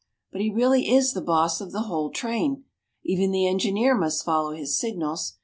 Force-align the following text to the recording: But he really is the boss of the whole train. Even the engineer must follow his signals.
But 0.31 0.41
he 0.41 0.49
really 0.49 0.89
is 0.91 1.13
the 1.13 1.21
boss 1.21 1.61
of 1.61 1.71
the 1.71 1.83
whole 1.83 2.09
train. 2.09 2.63
Even 3.03 3.29
the 3.29 3.45
engineer 3.47 3.95
must 3.95 4.25
follow 4.25 4.53
his 4.53 4.75
signals. 4.75 5.35